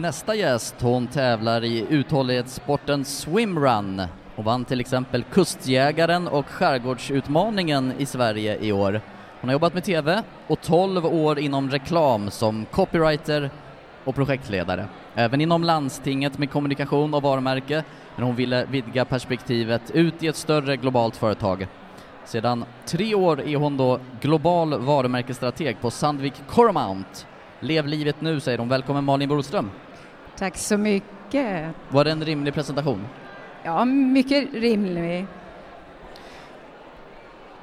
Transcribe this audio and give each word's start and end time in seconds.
Nästa 0.00 0.34
gäst, 0.34 0.74
hon 0.80 1.06
tävlar 1.06 1.64
i 1.64 1.86
uthållighetssporten 1.88 3.04
swimrun 3.04 4.02
och 4.36 4.44
vann 4.44 4.64
till 4.64 4.80
exempel 4.80 5.22
Kustjägaren 5.22 6.28
och 6.28 6.46
Skärgårdsutmaningen 6.46 7.92
i 7.98 8.06
Sverige 8.06 8.58
i 8.60 8.72
år. 8.72 9.00
Hon 9.40 9.48
har 9.48 9.52
jobbat 9.52 9.74
med 9.74 9.84
TV 9.84 10.22
och 10.46 10.60
12 10.60 11.06
år 11.06 11.38
inom 11.38 11.70
reklam 11.70 12.30
som 12.30 12.64
copywriter 12.64 13.50
och 14.04 14.14
projektledare. 14.14 14.88
Även 15.14 15.40
inom 15.40 15.64
landstinget 15.64 16.38
med 16.38 16.50
kommunikation 16.50 17.14
och 17.14 17.22
varumärke, 17.22 17.84
men 18.16 18.24
hon 18.24 18.36
ville 18.36 18.64
vidga 18.64 19.04
perspektivet 19.04 19.90
ut 19.90 20.22
i 20.22 20.26
ett 20.26 20.36
större 20.36 20.76
globalt 20.76 21.16
företag. 21.16 21.66
Sedan 22.24 22.64
tre 22.86 23.14
år 23.14 23.40
är 23.40 23.56
hon 23.56 23.76
då 23.76 24.00
global 24.20 24.78
varumärkesstrateg 24.78 25.80
på 25.80 25.90
Sandvik 25.90 26.34
Coromount. 26.48 27.26
Lev 27.62 27.86
livet 27.86 28.20
nu, 28.20 28.40
säger 28.40 28.58
hon. 28.58 28.68
Välkommen 28.68 29.04
Malin 29.04 29.28
Broström. 29.28 29.70
Tack 30.40 30.56
så 30.56 30.76
mycket. 30.76 31.74
Var 31.88 32.04
det 32.04 32.10
en 32.10 32.24
rimlig 32.24 32.54
presentation? 32.54 33.06
Ja, 33.62 33.84
mycket 33.84 34.54
rimlig. 34.54 35.26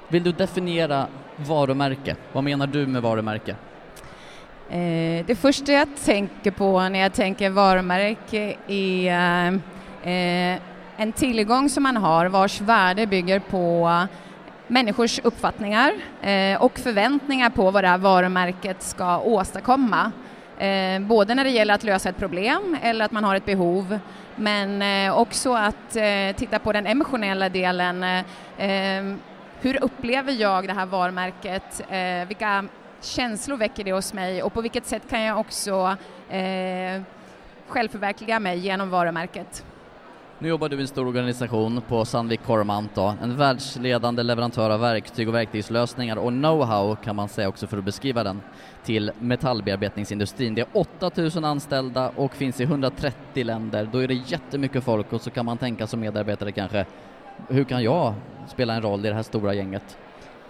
Vill 0.08 0.24
du 0.24 0.32
definiera 0.32 1.08
varumärke? 1.36 2.16
Vad 2.34 2.44
menar 2.44 2.68
du 2.68 2.88
med 2.88 3.02
varumärke? 3.02 3.56
Eh, 4.70 5.26
det 5.26 5.40
första 5.40 5.72
jag 5.72 5.88
tänker 6.06 6.52
på 6.52 6.90
när 6.90 7.00
jag 7.00 7.14
tänker 7.14 7.50
varumärke 7.50 8.56
är 8.68 9.54
eh, 10.04 10.60
en 10.98 11.12
tillgång 11.12 11.70
som 11.70 11.84
man 11.84 11.98
har 11.98 12.26
vars 12.26 12.62
värde 12.62 13.08
bygger 13.08 13.40
på 13.40 13.92
människors 14.68 15.20
uppfattningar 15.20 15.94
eh, 16.22 16.62
och 16.62 16.80
förväntningar 16.80 17.50
på 17.50 17.72
vad 17.72 17.84
det 17.84 17.88
här 17.88 17.98
varumärket 17.98 18.84
ska 18.84 19.20
åstadkomma. 19.20 20.12
Eh, 20.58 21.00
både 21.00 21.36
när 21.36 21.44
det 21.44 21.50
gäller 21.50 21.74
att 21.74 21.84
lösa 21.84 22.10
ett 22.10 22.18
problem 22.18 22.78
eller 22.82 23.06
att 23.06 23.12
man 23.12 23.24
har 23.24 23.36
ett 23.36 23.46
behov 23.46 24.00
men 24.36 24.82
eh, 24.82 25.18
också 25.18 25.54
att 25.54 25.96
eh, 25.96 26.36
titta 26.36 26.60
på 26.60 26.74
den 26.74 26.88
emotionella 26.88 27.50
delen. 27.50 28.04
Eh, 28.58 29.18
hur 29.62 29.84
upplever 29.84 30.34
jag 30.34 30.68
det 30.68 30.74
här 30.74 30.86
varumärket? 30.86 31.82
Eh, 31.90 32.28
vilka 32.28 32.66
känslor 33.02 33.58
väcker 33.58 33.84
det 33.84 33.92
hos 33.94 34.14
mig 34.14 34.44
och 34.44 34.54
på 34.54 34.62
vilket 34.62 34.86
sätt 34.86 35.10
kan 35.10 35.22
jag 35.22 35.40
också 35.40 35.98
eh, 36.30 37.02
självförverkliga 37.68 38.40
mig 38.40 38.58
genom 38.58 38.90
varumärket? 38.90 39.66
Nu 40.40 40.48
jobbar 40.48 40.70
du 40.70 40.78
i 40.78 40.82
en 40.82 40.88
stor 40.88 41.08
organisation 41.08 41.82
på 41.88 42.06
Sandvik 42.06 42.44
Coromant 42.44 42.96
då, 42.96 43.16
en 43.22 43.38
världsledande 43.38 44.24
leverantör 44.24 44.70
av 44.70 44.80
verktyg 44.80 45.28
och 45.28 45.36
verktygslösningar 45.36 46.18
och 46.18 46.32
know-how 46.32 46.96
kan 46.96 47.16
man 47.16 47.30
säga 47.30 47.50
också 47.50 47.68
för 47.68 47.78
att 47.78 47.84
beskriva 47.84 48.24
den 48.24 48.42
till 48.84 49.12
metallbearbetningsindustrin. 49.20 50.56
Det 50.56 50.62
är 50.62 50.68
8000 50.74 51.46
anställda 51.46 52.12
och 52.16 52.34
finns 52.34 52.60
i 52.60 52.64
130 52.64 53.46
länder. 53.46 53.90
Då 53.92 54.04
är 54.04 54.08
det 54.08 54.14
jättemycket 54.14 54.84
folk 54.84 55.14
och 55.14 55.22
så 55.22 55.30
kan 55.30 55.46
man 55.46 55.58
tänka 55.58 55.88
som 55.88 56.00
medarbetare 56.00 56.52
kanske, 56.52 56.86
hur 57.50 57.64
kan 57.64 57.84
jag 57.84 58.14
spela 58.48 58.74
en 58.74 58.82
roll 58.82 59.06
i 59.06 59.10
det 59.10 59.16
här 59.16 59.24
stora 59.24 59.54
gänget? 59.54 59.98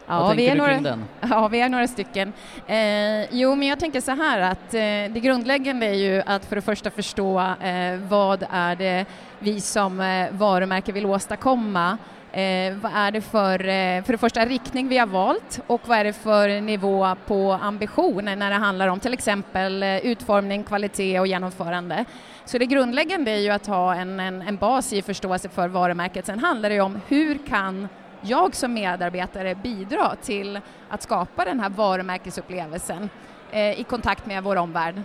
Ja 0.08 0.33
vi, 0.38 0.47
är 0.47 0.55
några, 0.55 1.00
ja, 1.30 1.47
vi 1.47 1.61
är 1.61 1.69
några 1.69 1.88
stycken. 1.88 2.33
Eh, 2.67 3.36
jo, 3.36 3.55
men 3.55 3.67
jag 3.67 3.80
tänker 3.80 4.02
så 4.02 4.11
här 4.11 4.39
att 4.39 4.73
eh, 4.73 5.13
det 5.13 5.19
grundläggande 5.22 5.86
är 5.86 5.94
ju 5.94 6.23
att 6.25 6.45
för 6.45 6.55
det 6.55 6.61
första 6.61 6.89
förstå 6.89 7.39
eh, 7.39 7.97
vad 8.09 8.45
är 8.50 8.75
det 8.75 9.05
vi 9.39 9.61
som 9.61 10.00
eh, 10.02 10.31
varumärke 10.31 10.91
vill 10.91 11.05
åstadkomma 11.05 11.97
Eh, 12.31 12.73
vad 12.81 12.91
är 12.95 13.11
det 13.11 13.22
för, 13.22 13.59
eh, 13.59 14.03
för 14.03 14.11
det 14.11 14.17
första 14.17 14.45
riktning 14.45 14.88
vi 14.88 14.97
har 14.97 15.07
valt 15.07 15.59
och 15.67 15.81
vad 15.85 15.97
är 15.97 16.03
det 16.03 16.13
för 16.13 16.62
nivå 16.62 17.16
på 17.28 17.51
ambition 17.51 18.25
när 18.25 18.50
det 18.50 18.56
handlar 18.56 18.88
om 18.88 19.00
till 19.00 19.13
exempel 19.13 19.84
eh, 19.84 19.97
utformning, 19.97 20.63
kvalitet 20.63 21.19
och 21.19 21.28
genomförande. 21.28 22.06
Så 22.46 22.57
det 22.57 22.66
grundläggande 22.66 23.31
är 23.31 23.38
ju 23.38 23.50
att 23.50 23.67
ha 23.67 23.96
en, 23.96 24.19
en, 24.19 24.41
en 24.41 24.57
bas 24.57 24.94
i 24.94 25.01
förståelse 25.01 25.50
för 25.50 25.67
varumärket. 25.67 26.25
Sen 26.25 26.40
handlar 26.40 26.69
det 26.69 26.81
om 26.81 27.01
hur 27.07 27.38
kan 27.47 27.88
jag 28.22 28.55
som 28.55 28.73
medarbetare 28.73 29.55
bidra 29.55 30.16
till 30.16 30.59
att 30.89 31.03
skapa 31.03 31.45
den 31.45 31.59
här 31.59 31.69
varumärkesupplevelsen 31.69 33.09
eh, 33.51 33.79
i 33.79 33.83
kontakt 33.83 34.25
med 34.25 34.44
vår 34.44 34.55
omvärld. 34.55 35.01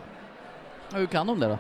Hur 0.95 1.07
kan 1.07 1.27
de 1.27 1.41
det 1.41 1.49
då? 1.49 1.59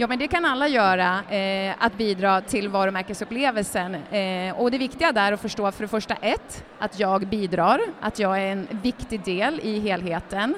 Ja, 0.00 0.06
men 0.06 0.18
det 0.18 0.28
kan 0.28 0.44
alla 0.44 0.68
göra, 0.68 1.24
eh, 1.30 1.74
att 1.78 1.96
bidra 1.96 2.40
till 2.40 2.68
varumärkesupplevelsen. 2.68 3.94
Eh, 3.94 4.60
och 4.60 4.70
det 4.70 4.78
viktiga 4.78 5.12
där 5.12 5.28
är 5.28 5.32
att 5.32 5.40
förstå 5.40 5.72
för 5.72 5.84
det 5.84 5.88
första 5.88 6.14
ett, 6.14 6.64
att 6.78 6.98
jag 6.98 7.26
bidrar, 7.26 7.80
att 8.00 8.18
jag 8.18 8.38
är 8.42 8.52
en 8.52 8.68
viktig 8.70 9.24
del 9.24 9.60
i 9.60 9.80
helheten 9.80 10.54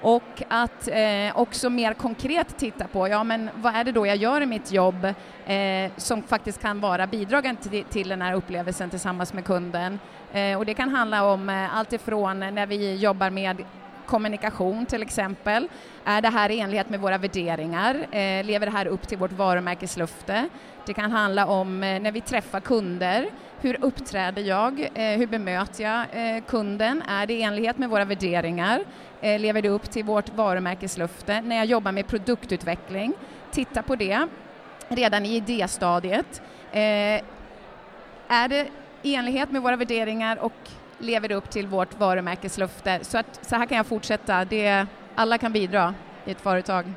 och 0.00 0.42
att 0.48 0.88
eh, 0.88 1.38
också 1.38 1.70
mer 1.70 1.94
konkret 1.94 2.58
titta 2.58 2.86
på, 2.86 3.08
ja 3.08 3.24
men 3.24 3.50
vad 3.56 3.74
är 3.74 3.84
det 3.84 3.92
då 3.92 4.06
jag 4.06 4.16
gör 4.16 4.40
i 4.40 4.46
mitt 4.46 4.72
jobb 4.72 5.04
eh, 5.46 5.90
som 5.96 6.22
faktiskt 6.22 6.62
kan 6.62 6.80
vara 6.80 7.06
bidragande 7.06 7.62
till, 7.62 7.84
till 7.84 8.08
den 8.08 8.22
här 8.22 8.34
upplevelsen 8.34 8.90
tillsammans 8.90 9.32
med 9.32 9.44
kunden. 9.44 9.98
Eh, 10.32 10.58
och 10.58 10.66
det 10.66 10.74
kan 10.74 10.88
handla 10.88 11.24
om 11.24 11.48
eh, 11.48 11.76
allt 11.76 11.92
ifrån 11.92 12.40
när 12.40 12.66
vi 12.66 12.94
jobbar 12.94 13.30
med 13.30 13.64
kommunikation 14.06 14.86
till 14.86 15.02
exempel. 15.02 15.68
Är 16.04 16.22
det 16.22 16.28
här 16.28 16.50
i 16.50 16.60
enlighet 16.60 16.90
med 16.90 17.00
våra 17.00 17.18
värderingar? 17.18 17.94
Eh, 17.94 18.44
lever 18.44 18.66
det 18.66 18.72
här 18.72 18.86
upp 18.86 19.08
till 19.08 19.18
vårt 19.18 19.32
varumärkeslufte? 19.32 20.48
Det 20.86 20.94
kan 20.94 21.12
handla 21.12 21.46
om 21.46 21.82
eh, 21.82 22.00
när 22.00 22.12
vi 22.12 22.20
träffar 22.20 22.60
kunder. 22.60 23.30
Hur 23.60 23.84
uppträder 23.84 24.42
jag? 24.42 24.80
Eh, 24.80 25.18
hur 25.18 25.26
bemöter 25.26 25.84
jag 25.84 26.06
kunden? 26.46 27.02
Är 27.08 27.26
det 27.26 27.34
i 27.34 27.42
enlighet 27.42 27.78
med 27.78 27.90
våra 27.90 28.04
värderingar? 28.04 28.84
Lever 29.20 29.62
det 29.62 29.68
upp 29.68 29.90
till 29.90 30.04
vårt 30.04 30.34
varumärkeslufte? 30.34 31.40
När 31.40 31.56
jag 31.56 31.66
jobbar 31.66 31.92
med 31.92 32.06
produktutveckling, 32.06 33.12
titta 33.50 33.82
på 33.82 33.96
det 33.96 34.28
redan 34.88 35.26
i 35.26 35.36
idéstadiet. 35.36 36.42
Är 36.72 38.48
det 38.48 38.66
i 39.02 39.14
enlighet 39.14 39.50
med 39.50 39.62
våra 39.62 39.76
värderingar 39.76 40.36
och 40.36 40.70
lever 40.98 41.32
upp 41.32 41.50
till 41.50 41.66
vårt 41.66 41.98
varumärkeslöfte. 41.98 42.98
Så, 43.02 43.18
att, 43.18 43.38
så 43.42 43.56
här 43.56 43.66
kan 43.66 43.76
jag 43.76 43.86
fortsätta. 43.86 44.44
Det, 44.44 44.86
alla 45.14 45.38
kan 45.38 45.52
bidra 45.52 45.94
i 46.24 46.30
ett 46.30 46.40
företag. 46.40 46.92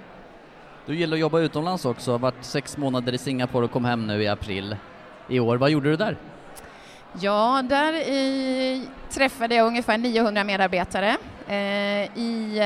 Du 0.85 0.95
gillar 0.95 1.15
att 1.15 1.21
jobba 1.21 1.39
utomlands 1.39 1.85
också, 1.85 2.11
har 2.11 2.19
varit 2.19 2.43
sex 2.45 2.77
månader 2.77 3.13
i 3.13 3.17
Singapore 3.17 3.65
och 3.65 3.71
kom 3.71 3.85
hem 3.85 4.07
nu 4.07 4.23
i 4.23 4.27
april 4.27 4.75
i 5.27 5.39
år. 5.39 5.57
Vad 5.57 5.69
gjorde 5.69 5.89
du 5.89 5.95
där? 5.95 6.17
Ja, 7.19 7.63
där 7.69 7.93
i, 7.93 8.87
träffade 9.09 9.55
jag 9.55 9.67
ungefär 9.67 9.97
900 9.97 10.43
medarbetare 10.43 11.17
eh, 11.47 12.17
i, 12.19 12.59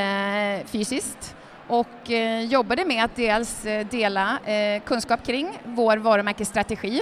eh, 0.62 0.68
fysiskt 0.68 1.36
och 1.68 2.12
eh, 2.12 2.44
jobbade 2.44 2.86
med 2.86 3.04
att 3.06 3.16
dels 3.16 3.66
eh, 3.66 3.88
dela 3.88 4.40
eh, 4.46 4.82
kunskap 4.82 5.26
kring 5.26 5.60
vår 5.64 5.98
varumärkesstrategi 5.98 7.02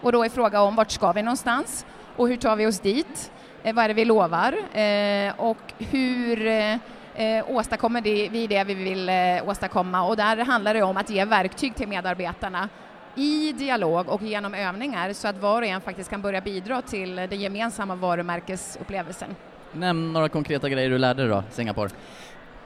och 0.00 0.12
då 0.12 0.24
är 0.24 0.28
fråga 0.28 0.60
om 0.60 0.76
vart 0.76 0.90
ska 0.90 1.12
vi 1.12 1.22
någonstans 1.22 1.86
och 2.16 2.28
hur 2.28 2.36
tar 2.36 2.56
vi 2.56 2.66
oss 2.66 2.80
dit? 2.80 3.32
Eh, 3.62 3.74
vad 3.74 3.84
är 3.84 3.88
det 3.88 3.94
vi 3.94 4.04
lovar 4.04 4.52
eh, 4.72 5.40
och 5.40 5.72
hur 5.78 6.46
eh, 6.46 7.44
åstadkommer 7.48 8.00
det, 8.00 8.28
vi 8.28 8.46
det 8.46 8.64
vi 8.64 8.74
vill 8.74 9.10
åstadkomma 9.46 10.02
och 10.02 10.16
där 10.16 10.36
handlar 10.36 10.74
det 10.74 10.82
om 10.82 10.96
att 10.96 11.10
ge 11.10 11.24
verktyg 11.24 11.74
till 11.74 11.88
medarbetarna 11.88 12.68
i 13.14 13.52
dialog 13.52 14.08
och 14.08 14.22
genom 14.22 14.54
övningar 14.54 15.12
så 15.12 15.28
att 15.28 15.36
var 15.36 15.62
och 15.62 15.68
en 15.68 15.80
faktiskt 15.80 16.10
kan 16.10 16.22
börja 16.22 16.40
bidra 16.40 16.82
till 16.82 17.16
den 17.16 17.40
gemensamma 17.40 17.94
varumärkesupplevelsen. 17.94 19.36
Nämn 19.72 20.12
några 20.12 20.28
konkreta 20.28 20.68
grejer 20.68 20.90
du 20.90 20.98
lärde 20.98 21.22
dig 21.22 21.30
då, 21.30 21.44
Singapore. 21.50 21.90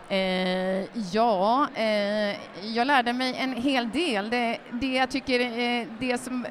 Eh, 0.09 0.85
ja, 1.13 1.69
eh, 1.75 2.37
jag 2.77 2.87
lärde 2.87 3.13
mig 3.13 3.35
en 3.39 3.53
hel 3.53 3.91
del. 3.91 4.31
Det, 4.31 4.59
det 4.71 4.93
jag 4.93 5.11
tycker, 5.11 5.41
eh, 5.41 5.87
det 5.99 6.19
som 6.19 6.47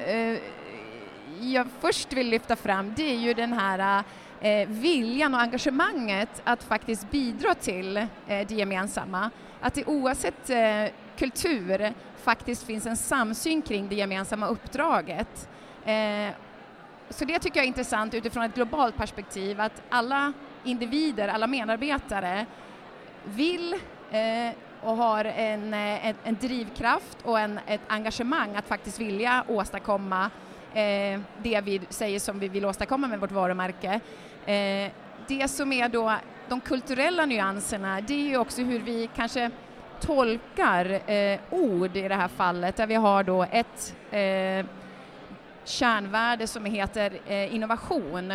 jag 1.40 1.66
först 1.80 2.12
vill 2.12 2.28
lyfta 2.28 2.56
fram, 2.56 2.92
det 2.96 3.02
är 3.02 3.18
ju 3.18 3.34
den 3.34 3.52
här 3.52 4.04
eh, 4.40 4.68
viljan 4.68 5.34
och 5.34 5.40
engagemanget 5.40 6.42
att 6.44 6.62
faktiskt 6.62 7.10
bidra 7.10 7.54
till 7.54 7.96
eh, 7.96 8.06
det 8.26 8.50
gemensamma. 8.50 9.30
Att 9.60 9.74
det 9.74 9.84
oavsett 9.84 10.50
eh, 10.50 10.84
kultur 11.18 11.92
faktiskt 12.16 12.62
finns 12.62 12.86
en 12.86 12.96
samsyn 12.96 13.62
kring 13.62 13.88
det 13.88 13.94
gemensamma 13.94 14.48
uppdraget. 14.48 15.48
Eh, 15.84 16.34
så 17.10 17.24
det 17.24 17.38
tycker 17.38 17.56
jag 17.56 17.64
är 17.64 17.68
intressant 17.68 18.14
utifrån 18.14 18.42
ett 18.42 18.54
globalt 18.54 18.96
perspektiv, 18.96 19.60
att 19.60 19.82
alla 19.88 20.32
individer, 20.64 21.28
alla 21.28 21.46
medarbetare 21.46 22.46
vill 23.24 23.74
eh, 24.10 24.54
och 24.82 24.96
har 24.96 25.24
en, 25.24 25.74
eh, 25.74 26.06
en, 26.06 26.14
en, 26.24 26.36
drivkraft 26.40 27.18
och 27.22 27.40
en, 27.40 27.60
ett 27.66 27.80
engagemang 27.86 28.56
att 28.56 28.68
faktiskt 28.68 29.00
vilja 29.00 29.44
åstadkomma 29.48 30.30
eh, 30.74 31.20
det 31.42 31.60
vi 31.64 31.80
säger 31.88 32.18
som 32.18 32.38
vi 32.38 32.48
vill 32.48 32.64
åstadkomma 32.64 33.08
med 33.08 33.20
vårt 33.20 33.32
varumärke. 33.32 34.00
Eh, 34.46 34.90
det 35.28 35.48
som 35.48 35.72
är 35.72 35.88
då 35.88 36.14
de 36.48 36.60
kulturella 36.60 37.26
nyanserna, 37.26 38.00
det 38.00 38.14
är 38.14 38.28
ju 38.28 38.36
också 38.36 38.62
hur 38.62 38.80
vi 38.80 39.08
kanske 39.16 39.50
tolkar 40.00 41.10
eh, 41.10 41.38
ord 41.50 41.96
i 41.96 42.08
det 42.08 42.14
här 42.14 42.28
fallet, 42.28 42.76
där 42.76 42.86
vi 42.86 42.94
har 42.94 43.22
då 43.22 43.42
ett 43.42 43.94
eh, 44.10 44.66
kärnvärde 45.64 46.46
som 46.46 46.64
heter 46.64 47.12
eh, 47.26 47.54
innovation 47.54 48.32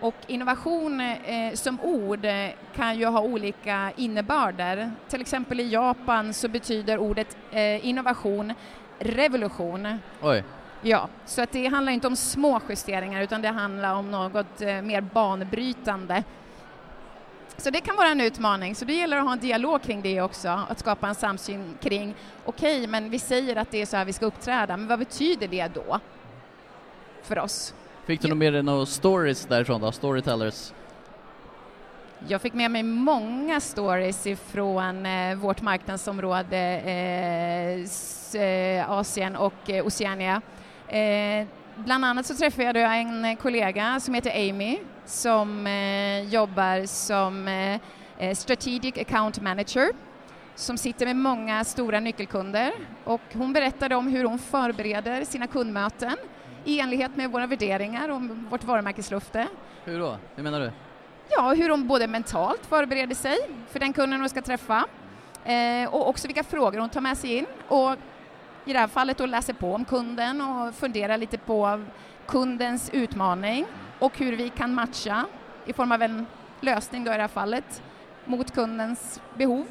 Och 0.00 0.14
innovation 0.26 1.00
eh, 1.00 1.52
som 1.54 1.80
ord 1.80 2.24
eh, 2.24 2.48
kan 2.76 2.98
ju 2.98 3.06
ha 3.06 3.20
olika 3.20 3.92
innebörder. 3.96 4.90
Till 5.08 5.20
exempel 5.20 5.60
i 5.60 5.68
Japan 5.72 6.34
så 6.34 6.48
betyder 6.48 6.98
ordet 6.98 7.36
eh, 7.50 7.86
innovation 7.86 8.52
revolution. 8.98 9.98
Oj. 10.22 10.44
Ja, 10.86 11.08
så 11.26 11.42
att 11.42 11.52
det 11.52 11.66
handlar 11.66 11.92
inte 11.92 12.06
om 12.06 12.16
små 12.16 12.60
justeringar 12.68 13.22
utan 13.22 13.42
det 13.42 13.48
handlar 13.48 13.94
om 13.94 14.10
något 14.10 14.60
eh, 14.60 14.82
mer 14.82 15.00
banbrytande. 15.00 16.24
Så 17.56 17.70
det 17.70 17.80
kan 17.80 17.96
vara 17.96 18.08
en 18.08 18.20
utmaning, 18.20 18.74
så 18.74 18.84
det 18.84 18.92
gäller 18.94 19.16
att 19.16 19.24
ha 19.24 19.32
en 19.32 19.38
dialog 19.38 19.82
kring 19.82 20.02
det 20.02 20.20
också, 20.20 20.48
att 20.48 20.78
skapa 20.78 21.08
en 21.08 21.14
samsyn 21.14 21.74
kring, 21.80 22.14
okej, 22.44 22.76
okay, 22.76 22.86
men 22.86 23.10
vi 23.10 23.18
säger 23.18 23.56
att 23.56 23.70
det 23.70 23.82
är 23.82 23.86
så 23.86 23.96
här 23.96 24.04
vi 24.04 24.12
ska 24.12 24.26
uppträda, 24.26 24.76
men 24.76 24.88
vad 24.88 24.98
betyder 24.98 25.48
det 25.48 25.68
då 25.74 26.00
för 27.22 27.38
oss? 27.38 27.74
Fick 28.04 28.20
du 28.20 28.28
ja. 28.28 28.34
med 28.34 28.52
dig 28.52 28.62
några 28.62 28.86
stories 28.86 29.46
därifrån 29.46 29.80
då, 29.80 29.92
storytellers? 29.92 30.72
Jag 32.28 32.40
fick 32.40 32.54
med 32.54 32.70
mig 32.70 32.82
många 32.82 33.60
stories 33.60 34.26
ifrån 34.26 35.06
eh, 35.06 35.36
vårt 35.36 35.62
marknadsområde 35.62 36.58
eh, 36.84 38.40
eh 38.40 38.90
Asien 38.90 39.36
och 39.36 39.70
eh, 39.70 39.86
Oceania. 39.86 40.42
Eh, 40.94 41.46
bland 41.76 42.04
annat 42.04 42.26
så 42.26 42.34
träffade 42.34 42.80
jag 42.80 42.98
en 42.98 43.36
kollega 43.36 44.00
som 44.00 44.14
heter 44.14 44.50
Amy 44.50 44.78
som 45.04 45.66
eh, 45.66 46.28
jobbar 46.28 46.86
som 46.86 47.48
eh, 48.18 48.34
Strategic 48.34 48.98
Account 48.98 49.40
Manager 49.40 49.88
som 50.54 50.78
sitter 50.78 51.06
med 51.06 51.16
många 51.16 51.64
stora 51.64 52.00
nyckelkunder 52.00 52.72
och 53.04 53.20
hon 53.32 53.52
berättade 53.52 53.94
om 53.94 54.06
hur 54.08 54.24
hon 54.24 54.38
förbereder 54.38 55.24
sina 55.24 55.46
kundmöten 55.46 56.16
i 56.64 56.80
enlighet 56.80 57.16
med 57.16 57.30
våra 57.30 57.46
värderingar 57.46 58.08
om 58.08 58.46
vårt 58.50 58.64
varumärkeslufte. 58.64 59.46
Hur 59.84 59.98
då? 59.98 60.16
Hur 60.36 60.42
menar 60.42 60.60
du? 60.60 60.70
Ja, 61.30 61.54
hur 61.54 61.68
hon 61.68 61.86
både 61.86 62.06
mentalt 62.06 62.66
förbereder 62.66 63.14
sig 63.14 63.36
för 63.70 63.80
den 63.80 63.92
kunden 63.92 64.20
hon 64.20 64.28
ska 64.28 64.42
träffa 64.42 64.84
eh, 65.44 65.94
och 65.94 66.08
också 66.08 66.26
vilka 66.26 66.44
frågor 66.44 66.78
hon 66.78 66.90
tar 66.90 67.00
med 67.00 67.18
sig 67.18 67.36
in 67.36 67.46
och 67.68 67.96
i 68.64 68.72
det 68.72 68.78
här 68.78 68.86
fallet 68.86 69.18
då 69.18 69.26
läser 69.26 69.52
på 69.52 69.74
om 69.74 69.84
kunden 69.84 70.40
och 70.40 70.74
funderar 70.74 71.18
lite 71.18 71.38
på 71.38 71.84
kundens 72.26 72.90
utmaning 72.92 73.66
och 73.98 74.18
hur 74.18 74.36
vi 74.36 74.48
kan 74.48 74.74
matcha 74.74 75.24
i 75.66 75.72
form 75.72 75.92
av 75.92 76.02
en 76.02 76.26
lösning 76.60 77.04
då 77.04 77.12
i 77.12 77.14
det 77.14 77.20
här 77.20 77.28
fallet 77.28 77.82
mot 78.24 78.54
kundens 78.54 79.20
behov. 79.34 79.66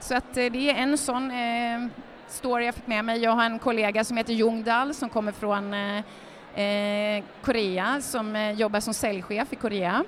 Så 0.00 0.14
att 0.14 0.36
eh, 0.36 0.52
det 0.52 0.70
är 0.70 0.74
en 0.74 0.98
sån 0.98 1.30
eh, 1.30 1.86
story 2.28 2.64
jag 2.64 2.74
fick 2.74 2.86
med 2.86 3.04
mig. 3.04 3.22
Jag 3.22 3.32
har 3.32 3.44
en 3.44 3.58
kollega 3.58 4.04
som 4.04 4.16
heter 4.16 4.32
Jungdal 4.32 4.94
som 4.94 5.08
kommer 5.08 5.32
från 5.32 5.74
eh, 5.74 5.98
eh 6.54 7.24
Korea 7.42 8.00
som 8.00 8.36
eh, 8.36 8.52
jobbar 8.52 8.80
som 8.80 8.94
säljchef 8.94 9.52
i 9.52 9.56
Korea. 9.56 10.04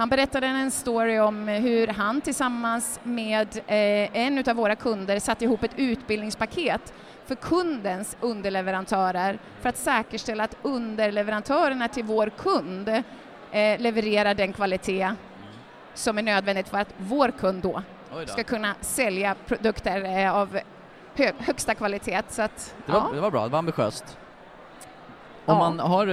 Han 0.00 0.08
berättade 0.08 0.46
en 0.46 0.70
story 0.70 1.18
om 1.18 1.48
hur 1.48 1.86
han 1.86 2.20
tillsammans 2.20 3.00
med 3.02 3.56
eh, 3.56 4.16
en 4.16 4.44
av 4.48 4.56
våra 4.56 4.76
kunder 4.76 5.18
satte 5.18 5.44
ihop 5.44 5.62
ett 5.62 5.70
utbildningspaket 5.76 6.94
för 7.26 7.34
kundens 7.34 8.16
underleverantörer 8.20 9.38
för 9.60 9.68
att 9.68 9.76
säkerställa 9.76 10.44
att 10.44 10.56
underleverantörerna 10.62 11.88
till 11.88 12.04
vår 12.04 12.30
kund 12.38 12.88
eh, 12.88 13.80
levererar 13.80 14.34
den 14.34 14.52
kvalitet 14.52 15.12
som 15.94 16.18
är 16.18 16.22
nödvändigt 16.22 16.68
för 16.68 16.78
att 16.78 16.94
vår 16.96 17.28
kund 17.28 17.62
då, 17.62 17.82
ska 18.26 18.44
kunna 18.44 18.74
sälja 18.80 19.34
produkter 19.46 20.18
eh, 20.18 20.36
av 20.36 20.58
hö 21.14 21.32
högsta 21.38 21.74
kvalitet. 21.74 22.22
Så 22.28 22.42
att, 22.42 22.74
det, 22.86 22.92
var, 22.92 22.98
ja. 22.98 23.10
det 23.14 23.20
var 23.20 23.30
bra, 23.30 23.44
det 23.44 23.52
var 23.52 23.58
ambitiöst. 23.58 24.18
Om 25.44 25.54
ja. 25.56 25.58
man 25.58 25.80
har 25.80 26.06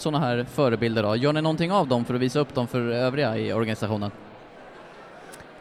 sådana 0.00 0.26
här 0.26 0.44
förebilder 0.44 1.02
då, 1.02 1.16
gör 1.16 1.32
ni 1.32 1.42
någonting 1.42 1.72
av 1.72 1.88
dem 1.88 2.04
för 2.04 2.14
att 2.14 2.20
visa 2.20 2.38
upp 2.38 2.54
dem 2.54 2.66
för 2.66 2.80
övriga 2.80 3.36
i 3.36 3.52
organisationen? 3.52 4.10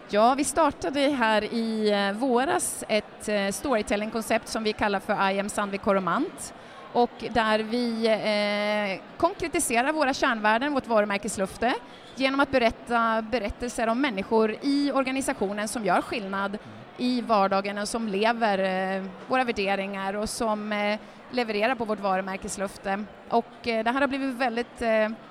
Ja, 0.09 0.35
vi 0.35 0.43
startade 0.43 0.99
här 0.99 1.43
i 1.53 1.91
eh, 1.91 2.19
våras 2.19 2.83
ett 2.87 3.29
eh, 3.29 3.47
storytelling-koncept 3.51 4.47
som 4.47 4.63
vi 4.63 4.73
kallar 4.73 4.99
för 4.99 5.31
I 5.31 5.39
am 5.39 5.49
Sandvik 5.49 5.81
Coromant 5.81 6.53
och 6.93 7.09
där 7.29 7.59
vi 7.59 8.07
eh, 8.07 9.17
konkretiserar 9.17 9.91
våra 9.91 10.13
kärnvärden, 10.13 10.73
vårt 10.73 10.87
varumärkeslufte, 10.87 11.73
genom 12.15 12.39
att 12.39 12.51
berätta 12.51 13.21
berättelser 13.21 13.87
om 13.87 14.01
människor 14.01 14.55
i 14.61 14.91
organisationen 14.91 15.67
som 15.67 15.85
gör 15.85 16.01
skillnad 16.01 16.57
i 16.97 17.21
vardagen 17.21 17.77
och 17.77 17.87
som 17.87 18.07
lever 18.07 18.59
eh, 18.97 19.03
våra 19.27 19.43
värderingar 19.43 20.13
och 20.13 20.29
som 20.29 20.71
eh, 20.71 20.99
levererar 21.31 21.75
på 21.75 21.85
vårt 21.85 21.99
varumärkeslufte. 21.99 23.03
Och 23.29 23.67
eh, 23.67 23.83
det 23.83 23.91
här 23.91 24.01
har 24.01 24.07
blivit 24.07 24.35
väldigt 24.35 24.81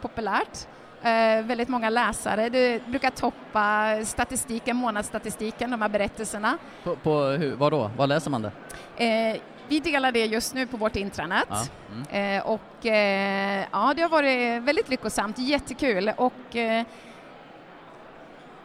populärt 0.00 0.66
väldigt 1.42 1.68
många 1.68 1.90
läsare. 1.90 2.48
Det 2.48 2.86
brukar 2.86 3.10
toppa 3.10 3.96
statistiken, 4.04 4.76
månadsstatistiken, 4.76 5.70
de 5.70 5.82
här 5.82 5.88
berättelserna. 5.88 6.58
På, 6.84 6.96
på 6.96 7.20
hur, 7.22 7.54
vad 7.54 7.72
då? 7.72 7.90
Vad 7.96 8.08
läser 8.08 8.30
man 8.30 8.42
det? 8.42 9.40
Vi 9.68 9.80
delar 9.80 10.12
det 10.12 10.26
just 10.26 10.54
nu 10.54 10.66
på 10.66 10.76
vårt 10.76 10.96
intranät 10.96 11.46
ja. 11.48 11.66
Mm. 11.92 12.36
Eh, 12.38 12.46
och 12.46 12.86
eh, 12.86 13.66
ja, 13.72 13.92
det 13.96 14.02
har 14.02 14.08
varit 14.08 14.62
väldigt 14.62 14.88
lyckosamt, 14.88 15.38
jättekul 15.38 16.12
och 16.16 16.56
eh, 16.56 16.84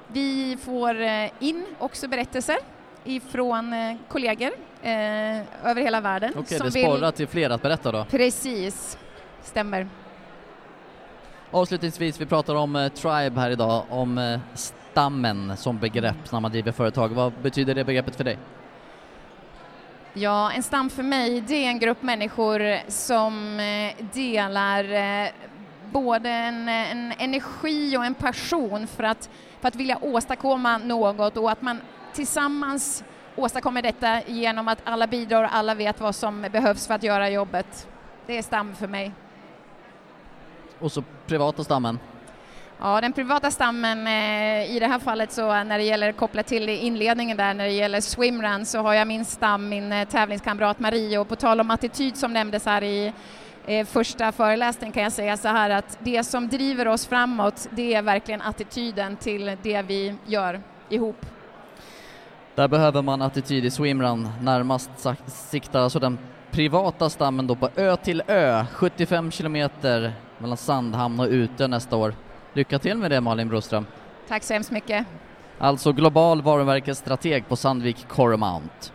vi 0.07 0.57
får 0.61 1.01
in 1.39 1.65
också 1.79 2.07
berättelser 2.07 2.57
ifrån 3.03 3.97
kollegor 4.07 4.51
över 5.63 5.75
hela 5.75 6.01
världen. 6.01 6.33
Okej, 6.37 6.59
det 6.63 6.71
sporrar 6.71 7.05
vill... 7.05 7.11
till 7.11 7.27
fler 7.27 7.49
att 7.49 7.61
berätta 7.61 7.91
då? 7.91 8.05
Precis, 8.09 8.97
stämmer. 9.43 9.87
Avslutningsvis, 11.51 12.21
vi 12.21 12.25
pratar 12.25 12.55
om 12.55 12.75
eh, 12.75 12.89
Tribe 12.89 13.39
här 13.39 13.49
idag, 13.49 13.83
om 13.89 14.17
eh, 14.17 14.39
stammen 14.53 15.57
som 15.57 15.79
begrepp 15.79 16.31
när 16.31 16.39
man 16.39 16.51
driver 16.51 16.71
företag. 16.71 17.09
Vad 17.09 17.33
betyder 17.33 17.75
det 17.75 17.83
begreppet 17.83 18.15
för 18.15 18.23
dig? 18.23 18.37
Ja, 20.13 20.51
en 20.51 20.63
stam 20.63 20.89
för 20.89 21.03
mig, 21.03 21.41
det 21.41 21.53
är 21.53 21.67
en 21.67 21.79
grupp 21.79 22.01
människor 22.01 22.89
som 22.89 23.59
eh, 23.59 24.05
delar 24.13 24.93
eh, 24.93 25.29
både 25.91 26.29
en, 26.29 26.69
en, 26.69 27.13
energi 27.17 27.97
och 27.97 28.05
en 28.05 28.13
passion 28.13 28.87
för 28.87 29.03
att, 29.03 29.29
för 29.61 29.67
att 29.67 29.75
vilja 29.75 29.97
åstadkomma 30.01 30.77
något 30.77 31.37
och 31.37 31.51
att 31.51 31.61
man 31.61 31.81
tillsammans 32.13 33.03
åstadkommer 33.35 33.81
detta 33.81 34.21
genom 34.27 34.67
att 34.67 34.79
alla 34.83 35.07
bidrar 35.07 35.43
och 35.43 35.55
alla 35.55 35.75
vet 35.75 35.99
vad 35.99 36.15
som 36.15 36.41
behövs 36.41 36.87
för 36.87 36.93
att 36.93 37.03
göra 37.03 37.29
jobbet. 37.29 37.87
Det 38.25 38.37
är 38.37 38.41
stam 38.41 38.75
för 38.75 38.87
mig. 38.87 39.11
Och 40.79 40.91
så 40.91 41.03
privata 41.27 41.63
stammen? 41.63 41.99
Ja, 42.79 43.01
den 43.01 43.13
privata 43.13 43.51
stammen 43.51 44.07
eh, 44.07 44.75
i 44.75 44.77
det 44.79 44.87
här 44.87 44.99
fallet 44.99 45.31
så 45.31 45.63
när 45.63 45.77
det 45.77 45.83
gäller 45.83 46.11
kopplat 46.11 46.47
till 46.47 46.69
inledningen 46.69 47.37
där 47.37 47.53
när 47.53 47.65
det 47.65 47.71
gäller 47.71 48.01
swimrun 48.01 48.65
så 48.65 48.79
har 48.79 48.93
jag 48.93 49.07
min 49.07 49.25
stam, 49.25 49.69
min 49.69 49.91
eh, 49.91 50.07
tävlingskamrat 50.07 50.79
Marie 50.79 51.19
och 51.19 51.29
på 51.29 51.35
tal 51.35 51.59
om 51.59 51.71
attityd 51.71 52.17
som 52.17 52.33
nämndes 52.33 52.65
här 52.65 52.83
i 52.83 53.13
eh, 53.65 53.85
första 53.85 54.31
föreläsningen 54.31 54.93
kan 54.93 55.03
jag 55.03 55.11
säga 55.11 55.37
så 55.37 55.47
här 55.47 55.69
att 55.69 55.97
det 55.99 56.23
som 56.23 56.47
driver 56.47 56.87
oss 56.87 57.07
framåt 57.07 57.67
det 57.71 57.93
är 57.93 58.01
verkligen 58.01 58.41
attityden 58.41 59.17
till 59.17 59.57
det 59.61 59.81
vi 59.81 60.15
gör 60.25 60.61
ihop. 60.89 61.25
Där 62.61 62.67
behöver 62.67 63.01
man 63.01 63.21
attityd 63.21 63.65
i 63.65 63.71
swimrun, 63.71 64.29
närmast 64.41 64.89
siktar 65.27 65.79
alltså 65.79 65.99
den 65.99 66.17
privata 66.51 67.09
stammen 67.09 67.47
då 67.47 67.55
på 67.55 67.69
ö 67.75 67.95
till 67.95 68.23
ö, 68.27 68.65
75 68.73 69.31
kilometer 69.31 70.13
mellan 70.37 70.57
Sandhamn 70.57 71.19
och 71.19 71.27
Utö 71.27 71.67
nästa 71.67 71.95
år. 71.95 72.13
Lycka 72.53 72.79
till 72.79 72.97
med 72.97 73.11
det 73.11 73.21
Malin 73.21 73.49
Broström. 73.49 73.85
Tack 74.27 74.43
så 74.43 74.53
hemskt 74.53 74.71
mycket. 74.71 75.05
Alltså 75.59 75.91
global 75.91 76.41
varumärkesstrateg 76.41 77.47
på 77.47 77.55
Sandvik 77.55 78.07
Coromount. 78.07 78.93